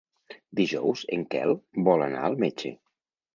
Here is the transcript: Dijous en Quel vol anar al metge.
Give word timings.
Dijous 0.59 1.03
en 1.17 1.25
Quel 1.33 1.53
vol 1.89 2.05
anar 2.07 2.25
al 2.31 2.39
metge. 2.47 2.73